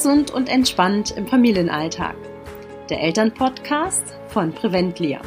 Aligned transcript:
Gesund 0.00 0.30
und 0.30 0.48
entspannt 0.48 1.10
im 1.14 1.26
Familienalltag. 1.26 2.16
Der 2.88 3.02
Elternpodcast 3.02 4.02
von 4.28 4.50
Preventlia. 4.50 5.20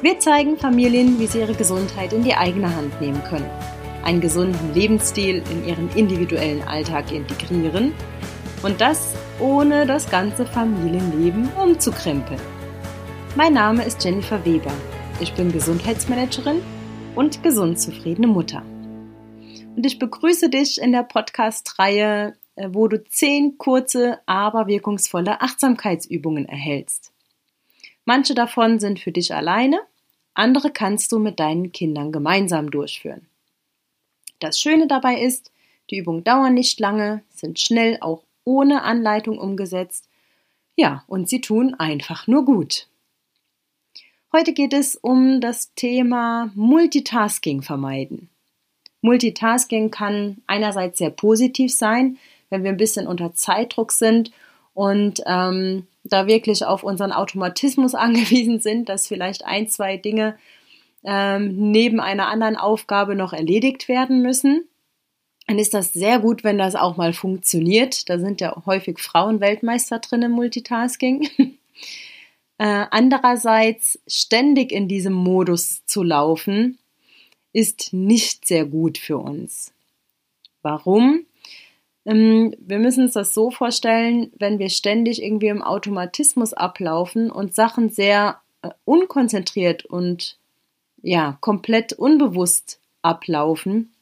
Wir 0.00 0.18
zeigen 0.18 0.56
Familien, 0.56 1.20
wie 1.20 1.26
sie 1.26 1.40
ihre 1.40 1.52
Gesundheit 1.52 2.14
in 2.14 2.24
die 2.24 2.32
eigene 2.32 2.74
Hand 2.74 2.98
nehmen 3.02 3.22
können, 3.24 3.50
einen 4.02 4.22
gesunden 4.22 4.72
Lebensstil 4.72 5.42
in 5.50 5.68
ihren 5.68 5.90
individuellen 5.90 6.62
Alltag 6.66 7.12
integrieren 7.12 7.92
und 8.62 8.80
das 8.80 9.14
ohne 9.40 9.84
das 9.84 10.08
ganze 10.08 10.46
Familienleben 10.46 11.46
umzukrempeln. 11.62 12.40
Mein 13.34 13.52
Name 13.52 13.84
ist 13.84 14.02
Jennifer 14.02 14.42
Weber. 14.46 14.72
Ich 15.20 15.34
bin 15.34 15.52
Gesundheitsmanagerin 15.52 16.62
und 17.14 17.42
gesund 17.42 17.78
zufriedene 17.78 18.26
Mutter. 18.26 18.62
Und 19.76 19.84
ich 19.84 19.98
begrüße 19.98 20.48
dich 20.48 20.80
in 20.80 20.92
der 20.92 21.02
Podcast-Reihe, 21.02 22.32
wo 22.56 22.88
du 22.88 23.02
zehn 23.04 23.58
kurze, 23.58 24.20
aber 24.26 24.66
wirkungsvolle 24.66 25.40
Achtsamkeitsübungen 25.40 26.48
erhältst. 26.48 27.12
Manche 28.04 28.34
davon 28.34 28.78
sind 28.78 29.00
für 29.00 29.12
dich 29.12 29.34
alleine, 29.34 29.80
andere 30.34 30.70
kannst 30.70 31.12
du 31.12 31.18
mit 31.18 31.40
deinen 31.40 31.72
Kindern 31.72 32.12
gemeinsam 32.12 32.70
durchführen. 32.70 33.26
Das 34.38 34.60
Schöne 34.60 34.86
dabei 34.86 35.20
ist, 35.20 35.50
die 35.90 35.98
Übungen 35.98 36.24
dauern 36.24 36.54
nicht 36.54 36.78
lange, 36.80 37.22
sind 37.30 37.58
schnell 37.58 37.98
auch 38.00 38.22
ohne 38.44 38.82
Anleitung 38.82 39.38
umgesetzt. 39.38 40.08
Ja, 40.76 41.04
und 41.06 41.28
sie 41.28 41.40
tun 41.40 41.74
einfach 41.74 42.26
nur 42.26 42.44
gut. 42.44 42.88
Heute 44.32 44.52
geht 44.52 44.72
es 44.72 44.96
um 44.96 45.40
das 45.40 45.72
Thema 45.74 46.50
Multitasking 46.54 47.62
vermeiden. 47.62 48.28
Multitasking 49.00 49.90
kann 49.90 50.42
einerseits 50.46 50.98
sehr 50.98 51.10
positiv 51.10 51.72
sein, 51.72 52.18
wenn 52.50 52.62
wir 52.62 52.70
ein 52.70 52.76
bisschen 52.76 53.06
unter 53.06 53.34
Zeitdruck 53.34 53.92
sind 53.92 54.30
und 54.74 55.22
ähm, 55.26 55.86
da 56.04 56.26
wirklich 56.26 56.64
auf 56.64 56.82
unseren 56.82 57.12
Automatismus 57.12 57.94
angewiesen 57.96 58.60
sind, 58.60 58.88
dass 58.88 59.08
vielleicht 59.08 59.44
ein, 59.44 59.68
zwei 59.68 59.96
Dinge 59.96 60.36
ähm, 61.04 61.70
neben 61.70 62.00
einer 62.00 62.28
anderen 62.28 62.56
Aufgabe 62.56 63.14
noch 63.14 63.32
erledigt 63.32 63.88
werden 63.88 64.22
müssen, 64.22 64.68
dann 65.46 65.58
ist 65.58 65.74
das 65.74 65.92
sehr 65.92 66.18
gut, 66.18 66.42
wenn 66.42 66.58
das 66.58 66.74
auch 66.74 66.96
mal 66.96 67.12
funktioniert. 67.12 68.08
Da 68.10 68.18
sind 68.18 68.40
ja 68.40 68.64
häufig 68.66 68.98
Frauen 68.98 69.40
Weltmeister 69.40 70.00
drin 70.00 70.22
im 70.22 70.32
Multitasking. 70.32 71.28
äh, 72.58 72.86
andererseits 72.90 74.00
ständig 74.08 74.72
in 74.72 74.88
diesem 74.88 75.12
Modus 75.12 75.86
zu 75.86 76.02
laufen, 76.02 76.78
ist 77.52 77.92
nicht 77.92 78.46
sehr 78.46 78.66
gut 78.66 78.98
für 78.98 79.18
uns. 79.18 79.72
Warum? 80.62 81.24
Ähm, 82.06 82.54
wir 82.58 82.78
müssen 82.78 83.04
uns 83.04 83.12
das 83.12 83.34
so 83.34 83.50
vorstellen, 83.50 84.30
wenn 84.38 84.58
wir 84.58 84.70
ständig 84.70 85.22
irgendwie 85.22 85.48
im 85.48 85.62
Automatismus 85.62 86.52
ablaufen 86.54 87.30
und 87.30 87.54
Sachen 87.54 87.90
sehr 87.90 88.40
äh, 88.62 88.70
unkonzentriert 88.84 89.84
und 89.84 90.38
ja, 91.02 91.36
komplett 91.40 91.92
unbewusst 91.92 92.80
ablaufen, 93.02 93.92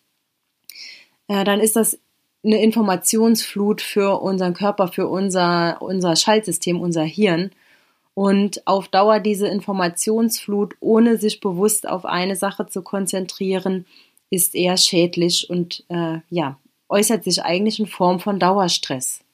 äh, 1.28 1.44
dann 1.44 1.60
ist 1.60 1.76
das 1.76 1.98
eine 2.44 2.62
Informationsflut 2.62 3.80
für 3.80 4.20
unseren 4.20 4.52
Körper, 4.52 4.88
für 4.88 5.08
unser, 5.08 5.80
unser 5.80 6.14
Schaltsystem, 6.14 6.80
unser 6.80 7.02
Hirn. 7.02 7.50
Und 8.12 8.66
auf 8.66 8.88
Dauer 8.88 9.18
diese 9.18 9.48
Informationsflut, 9.48 10.74
ohne 10.80 11.16
sich 11.16 11.40
bewusst 11.40 11.88
auf 11.88 12.04
eine 12.04 12.36
Sache 12.36 12.66
zu 12.66 12.82
konzentrieren, 12.82 13.86
ist 14.30 14.54
eher 14.54 14.76
schädlich 14.76 15.48
und 15.48 15.84
äh, 15.88 16.18
ja, 16.28 16.58
äußert 16.94 17.24
sich 17.24 17.42
eigentlich 17.42 17.80
in 17.80 17.88
Form 17.88 18.20
von 18.20 18.38
Dauerstress. 18.38 19.24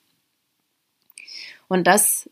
Und 1.69 1.87
das 1.87 2.29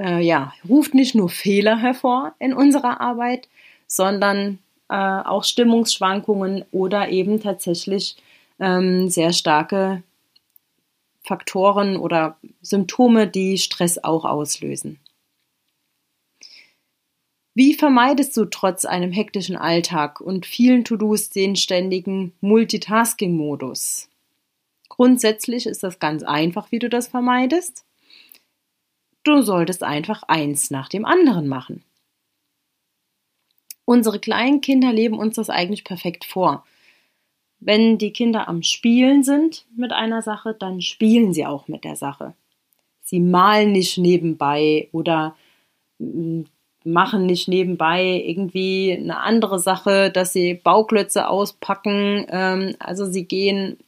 äh, 0.00 0.20
ja, 0.20 0.52
ruft 0.68 0.94
nicht 0.94 1.14
nur 1.14 1.28
Fehler 1.28 1.78
hervor 1.78 2.34
in 2.40 2.52
unserer 2.52 3.00
Arbeit, 3.00 3.48
sondern 3.86 4.58
äh, 4.88 4.96
auch 4.96 5.44
Stimmungsschwankungen 5.44 6.64
oder 6.72 7.08
eben 7.08 7.40
tatsächlich 7.40 8.16
ähm, 8.58 9.08
sehr 9.08 9.32
starke 9.32 10.02
Faktoren 11.22 11.96
oder 11.96 12.36
Symptome, 12.60 13.28
die 13.28 13.58
Stress 13.58 14.02
auch 14.02 14.24
auslösen. 14.24 14.98
Wie 17.54 17.74
vermeidest 17.74 18.36
du 18.36 18.46
trotz 18.46 18.84
einem 18.84 19.12
hektischen 19.12 19.56
Alltag 19.56 20.20
und 20.20 20.44
vielen 20.44 20.84
To-Dos 20.84 21.30
den 21.30 21.54
ständigen 21.54 22.32
Multitasking-Modus? 22.40 24.08
Grundsätzlich 24.96 25.66
ist 25.66 25.82
das 25.82 25.98
ganz 25.98 26.22
einfach, 26.22 26.70
wie 26.70 26.78
du 26.78 26.88
das 26.88 27.08
vermeidest. 27.08 27.84
Du 29.24 29.42
solltest 29.42 29.82
einfach 29.82 30.22
eins 30.22 30.70
nach 30.70 30.88
dem 30.88 31.04
anderen 31.04 31.48
machen. 31.48 31.82
Unsere 33.84 34.20
kleinen 34.20 34.60
Kinder 34.60 34.92
leben 34.92 35.18
uns 35.18 35.34
das 35.34 35.50
eigentlich 35.50 35.82
perfekt 35.82 36.24
vor. 36.24 36.64
Wenn 37.58 37.98
die 37.98 38.12
Kinder 38.12 38.46
am 38.46 38.62
Spielen 38.62 39.24
sind 39.24 39.66
mit 39.76 39.90
einer 39.90 40.22
Sache, 40.22 40.54
dann 40.56 40.80
spielen 40.80 41.32
sie 41.32 41.44
auch 41.44 41.66
mit 41.66 41.82
der 41.82 41.96
Sache. 41.96 42.34
Sie 43.02 43.18
malen 43.18 43.72
nicht 43.72 43.98
nebenbei 43.98 44.88
oder 44.92 45.34
mm, 45.98 46.42
machen 46.84 47.26
nicht 47.26 47.48
nebenbei 47.48 48.22
irgendwie 48.24 48.92
eine 48.92 49.18
andere 49.18 49.58
Sache, 49.58 50.12
dass 50.12 50.32
sie 50.32 50.54
Bauklötze 50.54 51.26
auspacken. 51.26 52.26
Ähm, 52.28 52.76
also 52.78 53.06
sie 53.06 53.24
gehen 53.24 53.78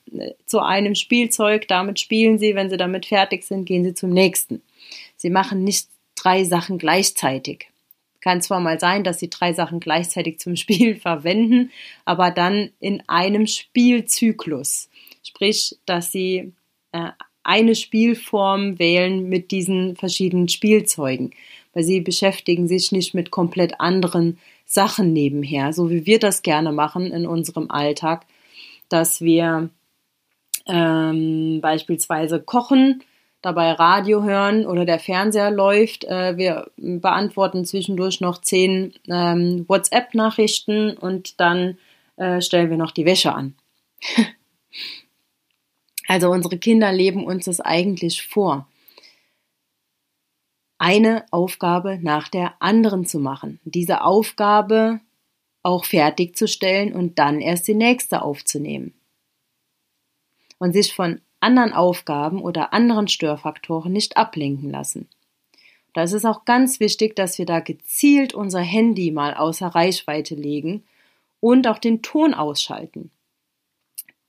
zu 0.46 0.60
einem 0.60 0.94
Spielzeug, 0.94 1.68
damit 1.68 2.00
spielen 2.00 2.38
sie, 2.38 2.54
wenn 2.54 2.70
sie 2.70 2.76
damit 2.76 3.06
fertig 3.06 3.44
sind, 3.44 3.64
gehen 3.64 3.84
sie 3.84 3.94
zum 3.94 4.10
nächsten. 4.10 4.62
Sie 5.16 5.30
machen 5.30 5.64
nicht 5.64 5.88
drei 6.14 6.44
Sachen 6.44 6.78
gleichzeitig. 6.78 7.68
Kann 8.20 8.42
zwar 8.42 8.60
mal 8.60 8.80
sein, 8.80 9.04
dass 9.04 9.18
sie 9.18 9.30
drei 9.30 9.52
Sachen 9.52 9.80
gleichzeitig 9.80 10.38
zum 10.38 10.56
Spiel 10.56 10.96
verwenden, 10.96 11.70
aber 12.04 12.30
dann 12.30 12.70
in 12.80 13.02
einem 13.08 13.46
Spielzyklus. 13.46 14.88
Sprich, 15.22 15.76
dass 15.86 16.12
sie 16.12 16.52
äh, 16.92 17.10
eine 17.42 17.74
Spielform 17.74 18.78
wählen 18.78 19.28
mit 19.28 19.50
diesen 19.50 19.96
verschiedenen 19.96 20.48
Spielzeugen 20.48 21.32
weil 21.76 21.84
sie 21.84 22.00
beschäftigen 22.00 22.68
sich 22.68 22.90
nicht 22.90 23.12
mit 23.12 23.30
komplett 23.30 23.80
anderen 23.82 24.38
Sachen 24.64 25.12
nebenher, 25.12 25.74
so 25.74 25.90
wie 25.90 26.06
wir 26.06 26.18
das 26.18 26.40
gerne 26.40 26.72
machen 26.72 27.12
in 27.12 27.26
unserem 27.26 27.70
Alltag, 27.70 28.24
dass 28.88 29.20
wir 29.20 29.68
ähm, 30.66 31.60
beispielsweise 31.60 32.40
kochen, 32.40 33.02
dabei 33.42 33.72
Radio 33.72 34.22
hören 34.22 34.66
oder 34.66 34.84
der 34.84 34.98
Fernseher 34.98 35.50
läuft. 35.50 36.04
Äh, 36.04 36.36
wir 36.36 36.70
beantworten 36.76 37.64
zwischendurch 37.64 38.20
noch 38.20 38.40
zehn 38.40 38.94
ähm, 39.08 39.64
WhatsApp-Nachrichten 39.68 40.96
und 40.96 41.40
dann 41.40 41.78
äh, 42.16 42.40
stellen 42.40 42.70
wir 42.70 42.76
noch 42.76 42.90
die 42.90 43.04
Wäsche 43.04 43.34
an. 43.34 43.54
also 46.08 46.30
unsere 46.30 46.58
Kinder 46.58 46.92
leben 46.92 47.24
uns 47.24 47.44
das 47.44 47.60
eigentlich 47.60 48.26
vor 48.26 48.66
eine 50.78 51.24
Aufgabe 51.30 51.98
nach 52.02 52.28
der 52.28 52.54
anderen 52.60 53.06
zu 53.06 53.18
machen. 53.18 53.60
Diese 53.64 54.02
Aufgabe 54.02 55.00
auch 55.62 55.84
fertigzustellen 55.84 56.92
und 56.92 57.18
dann 57.18 57.40
erst 57.40 57.66
die 57.66 57.74
nächste 57.74 58.22
aufzunehmen. 58.22 58.94
Und 60.58 60.72
sich 60.72 60.94
von 60.94 61.20
anderen 61.40 61.72
Aufgaben 61.72 62.40
oder 62.40 62.72
anderen 62.72 63.08
Störfaktoren 63.08 63.92
nicht 63.92 64.16
ablenken 64.16 64.70
lassen. 64.70 65.08
Da 65.92 66.02
ist 66.02 66.12
es 66.12 66.24
auch 66.24 66.44
ganz 66.44 66.80
wichtig, 66.80 67.16
dass 67.16 67.38
wir 67.38 67.46
da 67.46 67.60
gezielt 67.60 68.34
unser 68.34 68.60
Handy 68.60 69.10
mal 69.10 69.34
außer 69.34 69.68
Reichweite 69.68 70.34
legen 70.34 70.84
und 71.40 71.66
auch 71.66 71.78
den 71.78 72.02
Ton 72.02 72.34
ausschalten. 72.34 73.10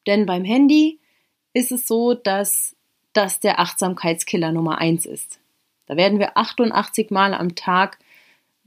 Denn 0.06 0.26
beim 0.26 0.46
Handy 0.46 1.00
ist 1.54 1.72
es 1.72 1.88
so, 1.88 2.14
dass 2.14 2.76
das 3.14 3.40
der 3.40 3.60
Achtsamkeitskiller 3.60 4.52
Nummer 4.52 4.78
eins 4.78 5.06
ist. 5.06 5.40
Da 5.88 5.98
werden 5.98 6.20
wir 6.20 6.38
88 6.38 7.12
Mal 7.12 7.34
am 7.34 7.56
Tag 7.56 8.00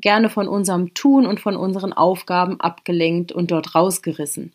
gerne 0.00 0.28
von 0.28 0.48
unserem 0.48 0.92
Tun 0.94 1.26
und 1.26 1.40
von 1.40 1.56
unseren 1.56 1.92
Aufgaben 1.92 2.60
abgelenkt 2.60 3.32
und 3.32 3.50
dort 3.50 3.74
rausgerissen. 3.74 4.52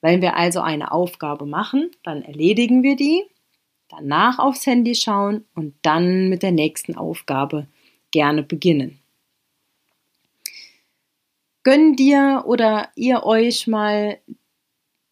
Wenn 0.00 0.22
wir 0.22 0.36
also 0.36 0.60
eine 0.60 0.92
Aufgabe 0.92 1.46
machen, 1.46 1.90
dann 2.04 2.22
erledigen 2.22 2.82
wir 2.82 2.96
die, 2.96 3.24
danach 3.88 4.38
aufs 4.38 4.66
Handy 4.66 4.94
schauen 4.94 5.44
und 5.54 5.74
dann 5.82 6.28
mit 6.28 6.42
der 6.42 6.52
nächsten 6.52 6.96
Aufgabe 6.96 7.66
gerne 8.10 8.42
beginnen. 8.42 8.98
Gönn 11.64 11.96
dir 11.96 12.44
oder 12.46 12.88
ihr 12.94 13.24
euch 13.24 13.66
mal 13.66 14.18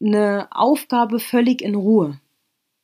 eine 0.00 0.49
Aufgabe 0.53 1.21
völlig 1.21 1.62
in 1.62 1.75
Ruhe. 1.75 2.21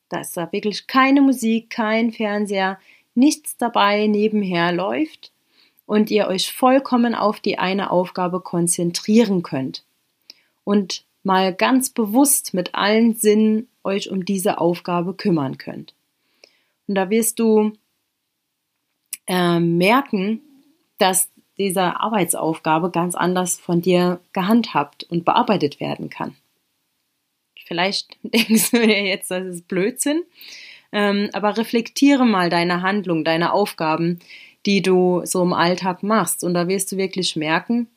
Da 0.08 0.20
ist 0.20 0.36
da 0.36 0.50
wirklich 0.52 0.86
keine 0.86 1.22
Musik, 1.22 1.70
kein 1.70 2.10
Fernseher, 2.10 2.78
nichts 3.14 3.56
dabei 3.56 4.06
nebenher 4.08 4.72
läuft 4.72 5.32
und 5.86 6.10
ihr 6.10 6.26
euch 6.26 6.52
vollkommen 6.52 7.14
auf 7.14 7.40
die 7.40 7.58
eine 7.58 7.90
Aufgabe 7.90 8.40
konzentrieren 8.40 9.42
könnt 9.42 9.84
und 10.64 11.04
mal 11.22 11.54
ganz 11.54 11.90
bewusst 11.90 12.54
mit 12.54 12.74
allen 12.74 13.14
Sinnen 13.14 13.68
euch 13.84 14.10
um 14.10 14.24
diese 14.24 14.58
Aufgabe 14.58 15.14
kümmern 15.14 15.58
könnt. 15.58 15.94
Und 16.86 16.94
da 16.96 17.10
wirst 17.10 17.38
du 17.38 17.72
äh, 19.26 19.60
merken, 19.60 20.40
dass 20.98 21.28
diese 21.58 22.00
Arbeitsaufgabe 22.00 22.90
ganz 22.90 23.14
anders 23.14 23.58
von 23.58 23.82
dir 23.82 24.20
gehandhabt 24.32 25.04
und 25.04 25.24
bearbeitet 25.24 25.80
werden 25.80 26.10
kann. 26.10 26.34
Vielleicht 27.66 28.16
denkst 28.22 28.70
du 28.70 28.78
dir 28.78 29.04
jetzt, 29.04 29.30
das 29.30 29.46
ist 29.46 29.68
Blödsinn, 29.68 30.22
ähm, 30.92 31.30
aber 31.32 31.56
reflektiere 31.56 32.26
mal 32.26 32.50
deine 32.50 32.82
Handlung, 32.82 33.24
deine 33.24 33.52
Aufgaben, 33.52 34.18
die 34.66 34.82
du 34.82 35.22
so 35.24 35.42
im 35.42 35.52
Alltag 35.52 36.02
machst. 36.02 36.44
Und 36.44 36.54
da 36.54 36.68
wirst 36.68 36.92
du 36.92 36.96
wirklich 36.96 37.36
merken, 37.36 37.88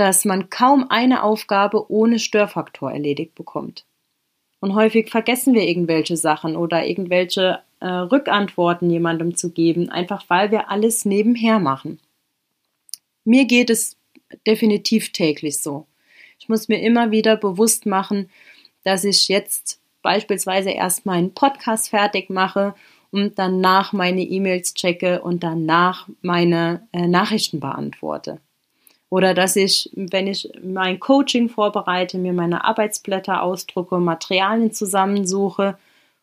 dass 0.00 0.24
man 0.24 0.48
kaum 0.48 0.86
eine 0.88 1.22
Aufgabe 1.22 1.92
ohne 1.92 2.18
Störfaktor 2.18 2.90
erledigt 2.90 3.34
bekommt. 3.34 3.84
Und 4.58 4.74
häufig 4.74 5.10
vergessen 5.10 5.52
wir 5.52 5.68
irgendwelche 5.68 6.16
Sachen 6.16 6.56
oder 6.56 6.86
irgendwelche 6.86 7.60
äh, 7.80 7.86
Rückantworten 7.86 8.88
jemandem 8.88 9.36
zu 9.36 9.52
geben, 9.52 9.90
einfach 9.90 10.24
weil 10.28 10.50
wir 10.50 10.70
alles 10.70 11.04
nebenher 11.04 11.58
machen. 11.58 12.00
Mir 13.24 13.44
geht 13.44 13.68
es 13.68 13.98
definitiv 14.46 15.12
täglich 15.12 15.60
so. 15.60 15.86
Ich 16.38 16.48
muss 16.48 16.68
mir 16.68 16.80
immer 16.80 17.10
wieder 17.10 17.36
bewusst 17.36 17.84
machen, 17.84 18.30
dass 18.84 19.04
ich 19.04 19.28
jetzt 19.28 19.80
beispielsweise 20.00 20.70
erst 20.70 21.04
meinen 21.04 21.34
Podcast 21.34 21.90
fertig 21.90 22.30
mache 22.30 22.74
und 23.10 23.38
danach 23.38 23.92
meine 23.92 24.22
E-Mails 24.22 24.72
checke 24.72 25.20
und 25.20 25.42
danach 25.42 26.08
meine 26.22 26.88
äh, 26.92 27.06
Nachrichten 27.06 27.60
beantworte. 27.60 28.40
Oder 29.10 29.34
dass 29.34 29.56
ich, 29.56 29.90
wenn 29.92 30.28
ich 30.28 30.50
mein 30.62 31.00
Coaching 31.00 31.48
vorbereite, 31.48 32.16
mir 32.16 32.32
meine 32.32 32.64
Arbeitsblätter 32.64 33.42
ausdrucke, 33.42 33.98
Materialien 33.98 34.72
zusammensuche 34.72 35.76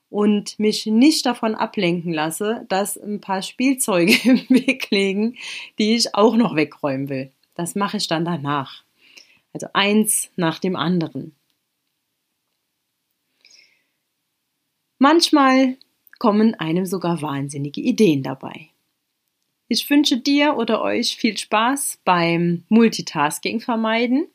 und 0.10 0.58
mich 0.58 0.86
nicht 0.86 1.26
davon 1.26 1.54
ablenken 1.54 2.14
lasse, 2.14 2.66
dass 2.70 2.98
ein 2.98 3.20
paar 3.20 3.42
Spielzeuge 3.42 4.16
im 4.24 4.50
Weg 4.50 4.90
liegen, 4.90 5.36
die 5.78 5.96
ich 5.96 6.16
auch 6.16 6.38
noch 6.38 6.56
wegräumen 6.56 7.10
will. 7.10 7.32
Das 7.56 7.76
mache 7.76 7.98
ich 7.98 8.08
dann 8.08 8.24
danach. 8.24 8.84
Also 9.54 9.68
eins 9.74 10.30
nach 10.38 10.60
dem 10.60 10.78
anderen. 10.78 11.36
Manchmal 14.98 15.76
kommen 16.20 16.56
einem 16.56 16.86
sogar 16.86 17.22
wahnsinnige 17.22 17.82
Ideen 17.82 18.24
dabei. 18.24 18.70
Ich 19.68 19.90
wünsche 19.90 20.18
dir 20.18 20.56
oder 20.56 20.82
euch 20.82 21.18
viel 21.18 21.38
Spaß 21.38 22.00
beim 22.06 22.64
Multitasking 22.70 23.60
vermeiden. 23.60 24.28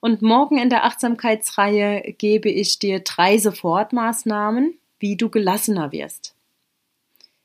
Und 0.00 0.20
morgen 0.20 0.58
in 0.58 0.68
der 0.68 0.84
Achtsamkeitsreihe 0.84 2.14
gebe 2.18 2.50
ich 2.50 2.78
dir 2.78 3.00
drei 3.00 3.38
Sofortmaßnahmen, 3.38 4.74
wie 4.98 5.16
du 5.16 5.30
gelassener 5.30 5.92
wirst. 5.92 6.34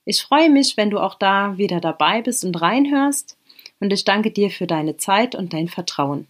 Ich 0.06 0.22
freue 0.22 0.50
mich, 0.50 0.76
wenn 0.76 0.90
du 0.90 1.00
auch 1.00 1.16
da 1.16 1.58
wieder 1.58 1.80
dabei 1.80 2.22
bist 2.22 2.44
und 2.44 2.60
reinhörst. 2.62 3.38
Und 3.80 3.94
ich 3.94 4.06
danke 4.06 4.32
dir 4.32 4.50
für 4.50 4.68
deine 4.68 4.98
Zeit 4.98 5.36
und 5.36 5.54
dein 5.54 5.68
Vertrauen. 5.68 6.28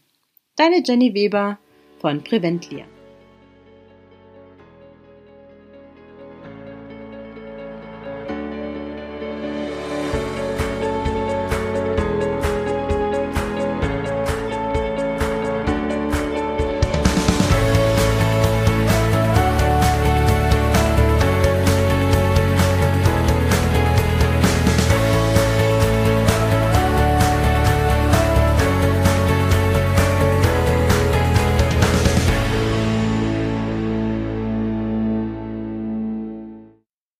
Deine 0.57 0.83
Jenny 0.83 1.13
Weber 1.13 1.57
von 1.99 2.23
Preventlier. 2.23 2.85